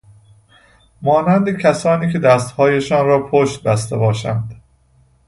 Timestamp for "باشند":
3.97-4.61